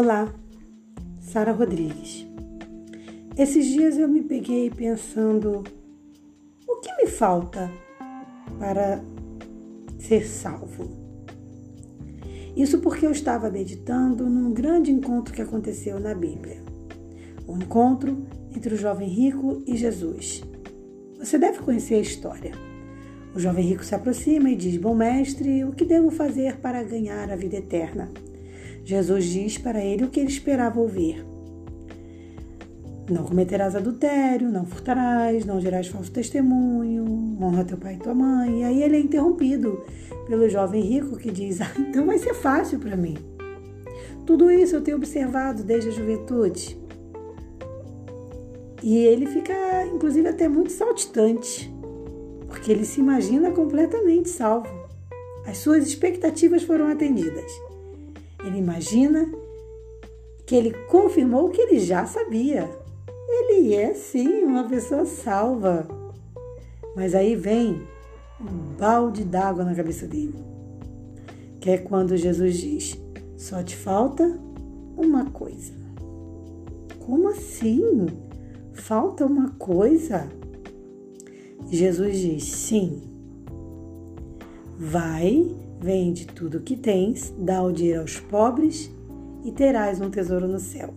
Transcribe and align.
Olá, 0.00 0.32
Sara 1.20 1.50
Rodrigues. 1.50 2.24
Esses 3.36 3.66
dias 3.66 3.98
eu 3.98 4.06
me 4.06 4.22
peguei 4.22 4.70
pensando 4.70 5.64
o 6.68 6.76
que 6.76 6.96
me 6.98 7.08
falta 7.08 7.68
para 8.60 9.02
ser 9.98 10.24
salvo. 10.24 10.88
Isso 12.56 12.78
porque 12.78 13.04
eu 13.04 13.10
estava 13.10 13.50
meditando 13.50 14.30
num 14.30 14.52
grande 14.52 14.92
encontro 14.92 15.34
que 15.34 15.42
aconteceu 15.42 15.98
na 15.98 16.14
Bíblia. 16.14 16.62
O 17.44 17.54
um 17.54 17.56
encontro 17.56 18.24
entre 18.54 18.74
o 18.74 18.78
jovem 18.78 19.08
rico 19.08 19.64
e 19.66 19.76
Jesus. 19.76 20.44
Você 21.18 21.36
deve 21.36 21.58
conhecer 21.58 21.96
a 21.96 22.02
história. 22.02 22.52
O 23.34 23.40
jovem 23.40 23.66
rico 23.66 23.84
se 23.84 23.96
aproxima 23.96 24.48
e 24.48 24.54
diz: 24.54 24.76
Bom 24.76 24.94
mestre, 24.94 25.64
o 25.64 25.72
que 25.72 25.84
devo 25.84 26.08
fazer 26.08 26.58
para 26.58 26.84
ganhar 26.84 27.32
a 27.32 27.34
vida 27.34 27.56
eterna? 27.56 28.08
Jesus 28.88 29.26
diz 29.26 29.58
para 29.58 29.84
ele 29.84 30.04
o 30.04 30.08
que 30.08 30.18
ele 30.18 30.30
esperava 30.30 30.80
ouvir. 30.80 31.22
Não 33.10 33.22
cometerás 33.22 33.76
adultério, 33.76 34.50
não 34.50 34.64
furtarás, 34.64 35.44
não 35.44 35.60
gerás 35.60 35.88
falso 35.88 36.10
testemunho, 36.10 37.36
honra 37.38 37.66
teu 37.66 37.76
pai 37.76 37.96
e 37.96 37.98
tua 37.98 38.14
mãe. 38.14 38.62
E 38.62 38.64
aí 38.64 38.82
ele 38.82 38.96
é 38.96 39.00
interrompido 39.00 39.84
pelo 40.26 40.48
jovem 40.48 40.80
rico 40.80 41.18
que 41.18 41.30
diz: 41.30 41.60
ah, 41.60 41.70
então 41.78 42.06
vai 42.06 42.16
ser 42.16 42.32
fácil 42.32 42.78
para 42.78 42.96
mim. 42.96 43.18
Tudo 44.24 44.50
isso 44.50 44.76
eu 44.76 44.80
tenho 44.80 44.96
observado 44.96 45.62
desde 45.62 45.90
a 45.90 45.92
juventude. 45.92 46.80
E 48.82 48.96
ele 48.96 49.26
fica, 49.26 49.84
inclusive, 49.84 50.28
até 50.28 50.48
muito 50.48 50.72
saltitante, 50.72 51.70
porque 52.46 52.72
ele 52.72 52.86
se 52.86 53.00
imagina 53.00 53.50
completamente 53.50 54.30
salvo. 54.30 54.88
As 55.46 55.58
suas 55.58 55.86
expectativas 55.86 56.62
foram 56.62 56.88
atendidas. 56.88 57.67
Ele 58.48 58.58
imagina 58.58 59.30
que 60.46 60.56
ele 60.56 60.72
confirmou 60.86 61.46
o 61.46 61.50
que 61.50 61.60
ele 61.60 61.78
já 61.78 62.06
sabia. 62.06 62.66
Ele 63.28 63.74
é 63.74 63.92
sim 63.92 64.42
uma 64.42 64.66
pessoa 64.66 65.04
salva. 65.04 65.86
Mas 66.96 67.14
aí 67.14 67.36
vem 67.36 67.82
um 68.40 68.74
balde 68.78 69.22
d'água 69.22 69.64
na 69.64 69.74
cabeça 69.74 70.06
dele. 70.06 70.42
Que 71.60 71.72
é 71.72 71.76
quando 71.78 72.16
Jesus 72.16 72.56
diz: 72.56 72.98
só 73.36 73.62
te 73.62 73.76
falta 73.76 74.40
uma 74.96 75.26
coisa. 75.26 75.74
Como 77.00 77.28
assim? 77.28 78.06
Falta 78.72 79.26
uma 79.26 79.50
coisa? 79.58 80.26
Jesus 81.70 82.18
diz: 82.18 82.44
sim. 82.44 83.02
Vai 84.78 85.54
Vende 85.80 86.26
tudo 86.26 86.58
o 86.58 86.60
que 86.60 86.76
tens, 86.76 87.32
dá 87.38 87.62
o 87.62 87.72
dinheiro 87.72 88.00
aos 88.00 88.18
pobres 88.18 88.90
e 89.44 89.52
terás 89.52 90.00
um 90.00 90.10
tesouro 90.10 90.48
no 90.48 90.58
céu. 90.58 90.92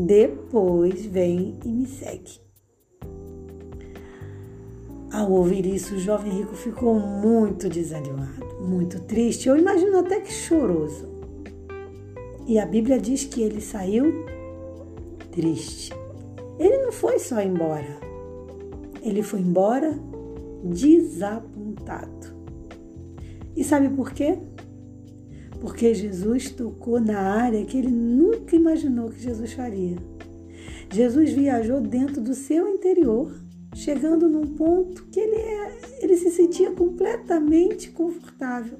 Depois 0.00 1.04
vem 1.04 1.58
e 1.64 1.68
me 1.68 1.86
segue. 1.86 2.40
Ao 5.12 5.30
ouvir 5.30 5.66
isso, 5.66 5.94
o 5.94 5.98
jovem 5.98 6.32
rico 6.32 6.54
ficou 6.54 6.98
muito 6.98 7.68
desanimado, 7.68 8.46
muito 8.60 9.00
triste, 9.00 9.48
eu 9.48 9.56
imagino 9.56 9.98
até 9.98 10.20
que 10.20 10.32
choroso. 10.32 11.08
E 12.46 12.58
a 12.58 12.64
Bíblia 12.64 12.98
diz 12.98 13.24
que 13.24 13.42
ele 13.42 13.60
saiu 13.60 14.24
triste. 15.32 15.92
Ele 16.58 16.78
não 16.78 16.92
foi 16.92 17.18
só 17.18 17.40
embora, 17.40 17.98
ele 19.02 19.22
foi 19.22 19.40
embora 19.40 19.98
desapontado. 20.62 22.37
E 23.58 23.64
sabe 23.64 23.88
por 23.88 24.12
quê? 24.12 24.38
Porque 25.60 25.92
Jesus 25.92 26.48
tocou 26.48 27.00
na 27.00 27.18
área 27.18 27.64
que 27.64 27.76
ele 27.76 27.90
nunca 27.90 28.54
imaginou 28.54 29.10
que 29.10 29.20
Jesus 29.20 29.52
faria. 29.52 29.96
Jesus 30.92 31.32
viajou 31.32 31.80
dentro 31.80 32.22
do 32.22 32.34
seu 32.34 32.68
interior, 32.68 33.34
chegando 33.74 34.28
num 34.28 34.46
ponto 34.54 35.06
que 35.06 35.18
ele, 35.18 35.34
é, 35.34 35.78
ele 36.00 36.16
se 36.16 36.30
sentia 36.30 36.70
completamente 36.70 37.90
confortável. 37.90 38.78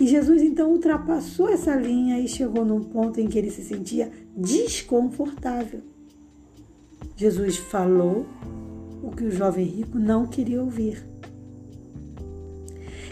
E 0.00 0.06
Jesus 0.06 0.42
então 0.42 0.70
ultrapassou 0.70 1.48
essa 1.48 1.74
linha 1.74 2.20
e 2.20 2.28
chegou 2.28 2.64
num 2.64 2.84
ponto 2.84 3.20
em 3.20 3.26
que 3.26 3.36
ele 3.36 3.50
se 3.50 3.64
sentia 3.64 4.12
desconfortável. 4.36 5.80
Jesus 7.16 7.56
falou 7.56 8.26
o 9.02 9.10
que 9.10 9.24
o 9.24 9.30
jovem 9.32 9.66
rico 9.66 9.98
não 9.98 10.24
queria 10.24 10.62
ouvir. 10.62 11.04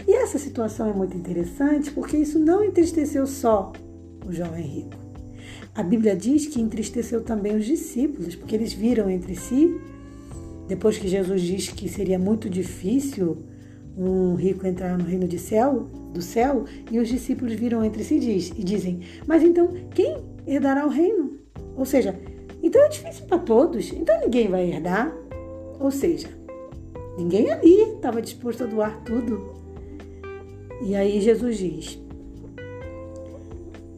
E 0.07 0.13
essa 0.15 0.39
situação 0.39 0.89
é 0.89 0.93
muito 0.93 1.17
interessante 1.17 1.91
porque 1.91 2.15
isso 2.15 2.39
não 2.39 2.63
entristeceu 2.63 3.27
só 3.27 3.73
o 4.25 4.31
jovem 4.31 4.65
rico. 4.65 4.95
A 5.75 5.83
Bíblia 5.83 6.15
diz 6.15 6.47
que 6.47 6.61
entristeceu 6.61 7.21
também 7.21 7.55
os 7.55 7.65
discípulos, 7.65 8.35
porque 8.35 8.55
eles 8.55 8.73
viram 8.73 9.09
entre 9.09 9.35
si, 9.35 9.79
depois 10.67 10.97
que 10.97 11.07
Jesus 11.07 11.41
diz 11.41 11.69
que 11.69 11.87
seria 11.87 12.17
muito 12.17 12.49
difícil 12.49 13.37
um 13.97 14.35
rico 14.35 14.65
entrar 14.65 14.97
no 14.97 15.03
reino 15.03 15.27
de 15.27 15.37
céu, 15.37 15.89
do 16.13 16.21
céu, 16.21 16.65
e 16.89 16.99
os 16.99 17.07
discípulos 17.07 17.53
viram 17.53 17.83
entre 17.83 18.03
si 18.03 18.19
diz, 18.19 18.51
e 18.57 18.63
dizem: 18.63 19.01
Mas 19.25 19.43
então 19.43 19.69
quem 19.93 20.17
herdará 20.47 20.85
o 20.85 20.89
reino? 20.89 21.37
Ou 21.75 21.85
seja, 21.85 22.17
então 22.63 22.81
é 22.83 22.89
difícil 22.89 23.25
para 23.25 23.39
todos, 23.39 23.91
então 23.91 24.19
ninguém 24.21 24.47
vai 24.47 24.69
herdar. 24.69 25.15
Ou 25.79 25.91
seja, 25.91 26.29
ninguém 27.17 27.51
ali 27.51 27.81
estava 27.93 28.21
disposto 28.21 28.63
a 28.63 28.67
doar 28.67 29.03
tudo. 29.03 29.56
E 30.81 30.95
aí 30.95 31.19
Jesus 31.21 31.57
diz: 31.57 31.99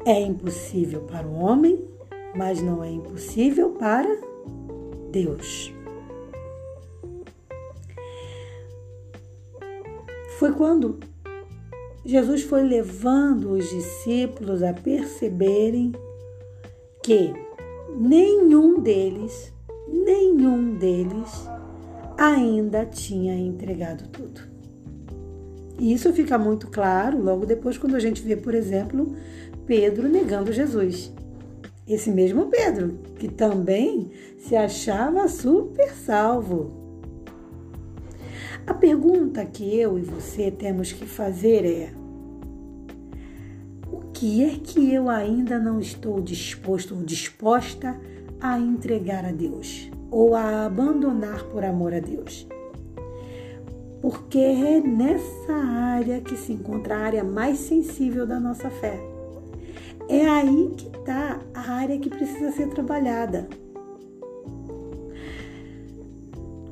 é 0.06 0.19
impossível 0.22 1.01
para 1.01 1.28
o 1.28 1.35
homem, 1.35 1.85
mas 2.35 2.62
não 2.62 2.84
é 2.84 2.90
impossível 2.90 3.72
para 3.72 4.09
Deus. 5.12 5.73
Foi 10.40 10.53
quando 10.53 11.00
Jesus 12.06 12.44
foi 12.44 12.63
levando 12.63 13.51
os 13.51 13.69
discípulos 13.69 14.63
a 14.63 14.73
perceberem 14.73 15.91
que 17.03 17.34
nenhum 17.96 18.79
deles, 18.79 19.53
nenhum 19.88 20.75
deles 20.75 21.47
ainda 22.17 22.85
tinha 22.85 23.35
entregado 23.35 24.07
tudo. 24.09 24.49
E 25.79 25.94
isso 25.94 26.12
fica 26.12 26.38
muito 26.38 26.67
claro 26.67 27.22
logo 27.22 27.45
depois 27.45 27.78
quando 27.78 27.95
a 27.95 28.00
gente 28.00 28.22
vê, 28.22 28.35
por 28.35 28.53
exemplo, 28.53 29.16
Pedro 29.66 30.09
negando 30.09 30.51
Jesus. 30.51 31.12
Esse 31.88 32.12
mesmo 32.12 32.47
Pedro, 32.47 33.00
que 33.16 33.29
também 33.29 34.12
se 34.38 34.56
achava 34.56 35.28
super 35.28 35.90
salvo. 35.91 36.72
A 38.67 38.73
pergunta 38.73 39.44
que 39.45 39.75
eu 39.79 39.97
e 39.97 40.01
você 40.01 40.51
temos 40.51 40.91
que 40.91 41.06
fazer 41.06 41.66
é: 41.66 41.94
o 43.91 44.11
que 44.13 44.44
é 44.44 44.50
que 44.61 44.94
eu 44.94 45.09
ainda 45.09 45.57
não 45.57 45.79
estou 45.79 46.22
disposto 46.22 46.94
ou 46.94 47.03
disposta 47.03 48.00
a 48.40 48.59
entregar 48.59 49.25
a 49.25 49.31
Deus 49.31 49.90
ou 50.11 50.35
a 50.35 50.66
abandonar 50.66 51.44
por 51.46 51.63
amor 51.63 51.94
a 51.94 52.00
Deus? 52.00 52.46
Porque 54.02 54.40
é 54.40 54.80
nessa 54.80 55.54
área 55.54 56.22
que 56.22 56.36
se 56.38 56.54
encontra 56.54 56.96
a 56.96 57.00
área 57.00 57.24
mais 57.24 57.60
sensível 57.60 58.26
da 58.26 58.40
nossa 58.40 58.70
fé. 58.70 59.00
É 60.08 60.28
aí 60.28 60.72
que 60.76 60.88
está 60.88 61.40
a 61.54 61.72
área 61.72 62.00
que 62.00 62.09
precisa 62.09 62.52
ser 62.52 62.70
trabalhada. 62.70 63.48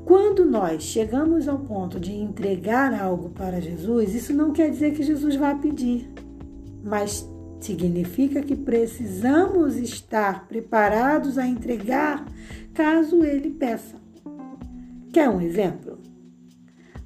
Quando 0.05 0.45
nós 0.45 0.83
chegamos 0.83 1.49
ao 1.49 1.59
ponto 1.59 1.99
de 1.99 2.13
entregar 2.13 2.93
algo 2.93 3.29
para 3.29 3.59
Jesus, 3.59 4.15
isso 4.15 4.33
não 4.33 4.53
quer 4.53 4.69
dizer 4.69 4.93
que 4.93 5.03
Jesus 5.03 5.35
vá 5.35 5.53
pedir, 5.53 6.09
mas 6.81 7.29
significa 7.59 8.41
que 8.41 8.55
precisamos 8.55 9.75
estar 9.75 10.47
preparados 10.47 11.37
a 11.37 11.45
entregar 11.45 12.25
caso 12.73 13.23
ele 13.23 13.49
peça. 13.49 13.97
Quer 15.11 15.29
um 15.29 15.41
exemplo? 15.41 15.99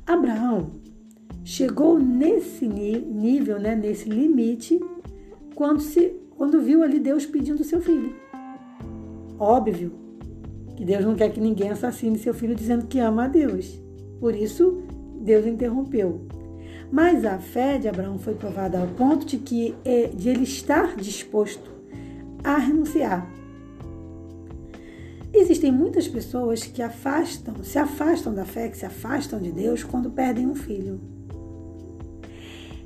Abraão 0.05 0.71
chegou 1.43 1.99
nesse 1.99 2.67
nível, 2.67 3.59
né, 3.59 3.75
nesse 3.75 4.09
limite, 4.09 4.79
quando, 5.55 5.81
se, 5.81 6.15
quando 6.37 6.61
viu 6.61 6.83
ali 6.83 6.99
Deus 6.99 7.25
pedindo 7.25 7.63
seu 7.63 7.81
filho. 7.81 8.15
Óbvio 9.39 9.91
que 10.75 10.85
Deus 10.85 11.03
não 11.03 11.15
quer 11.15 11.31
que 11.31 11.39
ninguém 11.39 11.69
assassine 11.69 12.17
seu 12.17 12.33
filho 12.33 12.55
dizendo 12.55 12.87
que 12.87 12.99
ama 12.99 13.25
a 13.25 13.27
Deus. 13.27 13.81
Por 14.19 14.35
isso, 14.35 14.83
Deus 15.19 15.45
interrompeu. 15.45 16.21
Mas 16.91 17.23
a 17.25 17.37
fé 17.39 17.77
de 17.77 17.87
Abraão 17.87 18.19
foi 18.19 18.33
provada 18.35 18.79
ao 18.79 18.87
ponto 18.87 19.25
de 19.25 19.37
que 19.37 19.75
é, 19.85 20.07
de 20.07 20.29
ele 20.29 20.43
estar 20.43 20.95
disposto 20.95 21.71
a 22.43 22.57
renunciar 22.57 23.40
Existem 25.41 25.71
muitas 25.71 26.07
pessoas 26.07 26.63
que 26.63 26.83
afastam, 26.83 27.63
se 27.63 27.79
afastam 27.79 28.31
da 28.31 28.45
fé, 28.45 28.69
que 28.69 28.77
se 28.77 28.85
afastam 28.85 29.39
de 29.39 29.51
Deus 29.51 29.83
quando 29.83 30.11
perdem 30.11 30.45
um 30.45 30.53
filho. 30.53 31.01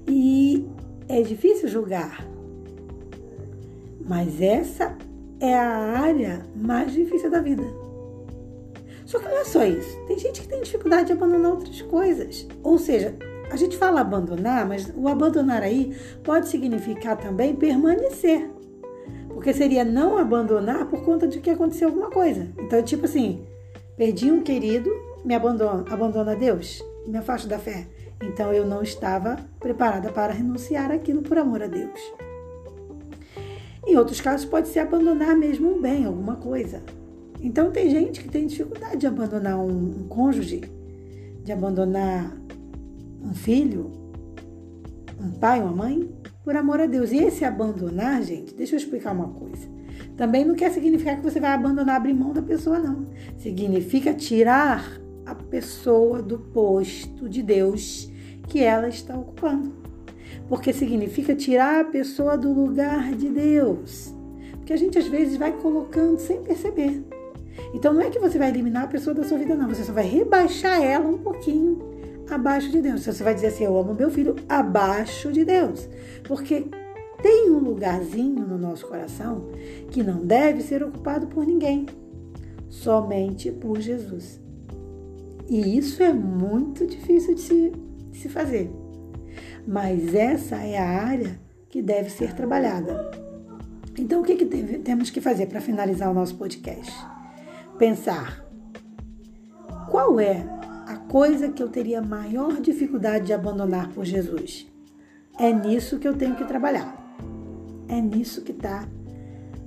E 0.07 0.65
é 1.09 1.21
difícil 1.21 1.67
julgar. 1.67 2.25
Mas 4.07 4.41
essa 4.41 4.97
é 5.41 5.53
a 5.53 5.67
área 5.99 6.45
mais 6.55 6.93
difícil 6.93 7.29
da 7.29 7.41
vida. 7.41 7.65
Só 9.05 9.19
que 9.19 9.27
não 9.27 9.41
é 9.41 9.43
só 9.43 9.65
isso. 9.65 9.99
Tem 10.07 10.17
gente 10.17 10.41
que 10.41 10.47
tem 10.47 10.61
dificuldade 10.61 11.07
de 11.07 11.11
abandonar 11.11 11.51
outras 11.51 11.81
coisas. 11.81 12.47
Ou 12.63 12.77
seja, 12.77 13.17
a 13.51 13.57
gente 13.57 13.75
fala 13.75 13.99
abandonar, 13.99 14.65
mas 14.65 14.89
o 14.95 15.09
abandonar 15.09 15.61
aí 15.61 15.93
pode 16.23 16.47
significar 16.47 17.17
também 17.17 17.53
permanecer. 17.53 18.49
Porque 19.45 19.59
seria 19.59 19.85
não 19.85 20.17
abandonar 20.17 20.87
por 20.87 21.03
conta 21.03 21.27
de 21.27 21.39
que 21.39 21.51
aconteceu 21.51 21.89
alguma 21.89 22.09
coisa. 22.09 22.47
Então, 22.57 22.81
tipo 22.81 23.05
assim, 23.05 23.45
perdi 23.95 24.31
um 24.31 24.41
querido, 24.41 24.89
me 25.23 25.35
abandona, 25.35 25.85
abandona 25.87 26.35
Deus, 26.35 26.83
me 27.05 27.15
afasto 27.15 27.47
da 27.47 27.59
fé. 27.59 27.85
Então 28.23 28.51
eu 28.51 28.65
não 28.65 28.81
estava 28.81 29.37
preparada 29.59 30.11
para 30.11 30.33
renunciar 30.33 30.89
aquilo 30.89 31.21
por 31.21 31.37
amor 31.37 31.61
a 31.61 31.67
Deus. 31.67 31.99
Em 33.85 33.95
outros 33.95 34.19
casos, 34.19 34.47
pode 34.47 34.67
ser 34.67 34.79
abandonar 34.79 35.35
mesmo 35.37 35.75
um 35.75 35.79
bem, 35.79 36.05
alguma 36.05 36.37
coisa. 36.37 36.81
Então, 37.39 37.69
tem 37.69 37.87
gente 37.87 38.23
que 38.23 38.29
tem 38.29 38.47
dificuldade 38.47 38.97
de 38.97 39.05
abandonar 39.05 39.59
um, 39.59 39.99
um 39.99 40.07
cônjuge, 40.07 40.61
de 41.43 41.51
abandonar 41.51 42.35
um 43.21 43.35
filho, 43.35 43.91
um 45.21 45.29
pai, 45.33 45.61
uma 45.61 45.71
mãe, 45.71 46.09
por 46.45 46.55
amor 46.55 46.79
a 46.79 46.85
Deus. 46.85 47.11
E 47.11 47.17
esse 47.17 47.43
abandonar, 47.43 48.21
gente, 48.23 48.53
deixa 48.53 48.75
eu 48.75 48.77
explicar 48.77 49.11
uma 49.11 49.27
coisa. 49.27 49.67
Também 50.15 50.45
não 50.45 50.55
quer 50.55 50.71
significar 50.71 51.17
que 51.17 51.23
você 51.23 51.41
vai 51.41 51.51
abandonar, 51.51 51.97
abrir 51.97 52.13
mão 52.13 52.31
da 52.31 52.41
pessoa, 52.41 52.79
não. 52.79 53.07
Significa 53.37 54.13
tirar 54.13 55.01
a 55.25 55.35
pessoa 55.35 56.21
do 56.21 56.39
posto 56.39 57.27
de 57.27 57.43
Deus 57.43 58.09
que 58.47 58.63
ela 58.63 58.87
está 58.87 59.17
ocupando 59.17 59.85
porque 60.47 60.71
significa 60.71 61.35
tirar 61.35 61.81
a 61.81 61.85
pessoa 61.85 62.37
do 62.37 62.51
lugar 62.51 63.13
de 63.13 63.29
Deus. 63.29 64.13
Porque 64.51 64.73
a 64.73 64.77
gente 64.77 64.97
às 64.97 65.07
vezes 65.07 65.37
vai 65.37 65.51
colocando 65.51 66.19
sem 66.19 66.41
perceber. 66.43 67.03
Então 67.73 67.93
não 67.93 68.01
é 68.01 68.09
que 68.09 68.19
você 68.19 68.37
vai 68.37 68.49
eliminar 68.49 68.83
a 68.83 68.87
pessoa 68.87 69.13
da 69.13 69.23
sua 69.23 69.37
vida, 69.37 69.55
não. 69.55 69.69
Você 69.69 69.83
só 69.83 69.93
vai 69.93 70.05
rebaixar 70.05 70.81
ela 70.81 71.07
um 71.07 71.17
pouquinho 71.17 71.79
abaixo 72.29 72.71
de 72.71 72.81
Deus. 72.81 73.03
Você 73.03 73.23
vai 73.23 73.33
dizer 73.33 73.47
assim: 73.47 73.65
Eu 73.65 73.77
amo 73.77 73.93
meu 73.93 74.09
filho 74.09 74.35
abaixo 74.47 75.31
de 75.31 75.43
Deus. 75.43 75.87
Porque 76.23 76.65
tem 77.21 77.51
um 77.51 77.59
lugarzinho 77.59 78.45
no 78.45 78.57
nosso 78.57 78.87
coração 78.87 79.49
que 79.91 80.03
não 80.03 80.25
deve 80.25 80.61
ser 80.61 80.83
ocupado 80.83 81.27
por 81.27 81.45
ninguém, 81.45 81.85
somente 82.69 83.51
por 83.51 83.79
Jesus. 83.79 84.39
E 85.47 85.77
isso 85.77 86.01
é 86.01 86.11
muito 86.11 86.85
difícil 86.87 87.35
de 87.35 87.41
se, 87.41 87.71
de 88.11 88.17
se 88.17 88.29
fazer 88.29 88.71
mas 89.67 90.13
essa 90.13 90.57
é 90.57 90.77
a 90.77 90.87
área 90.87 91.39
que 91.69 91.81
deve 91.81 92.09
ser 92.09 92.33
trabalhada. 92.33 93.11
Então, 93.97 94.21
o 94.21 94.23
que, 94.23 94.35
que 94.35 94.45
temos 94.79 95.09
que 95.09 95.21
fazer 95.21 95.47
para 95.47 95.61
finalizar 95.61 96.09
o 96.09 96.13
nosso 96.13 96.35
podcast? 96.35 96.93
Pensar 97.77 98.45
qual 99.89 100.19
é 100.19 100.45
coisa 101.15 101.47
que 101.47 101.63
eu 101.63 101.69
teria 101.69 102.01
maior 102.01 102.59
dificuldade 102.59 103.27
de 103.27 103.33
abandonar 103.33 103.89
por 103.93 104.03
Jesus. 104.03 104.67
É 105.39 105.49
nisso 105.53 105.97
que 105.97 106.05
eu 106.05 106.13
tenho 106.13 106.35
que 106.35 106.43
trabalhar. 106.43 106.93
É 107.87 108.01
nisso 108.01 108.41
que 108.41 108.51
está 108.51 108.85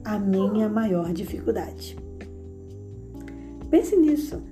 a 0.04 0.18
minha 0.18 0.68
maior 0.68 1.10
dificuldade. 1.10 1.96
Pense 3.70 3.96
nisso 3.96 4.42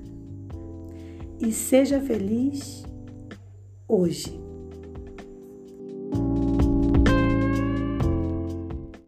e 1.38 1.52
seja 1.52 2.00
feliz 2.00 2.82
hoje. 3.86 4.45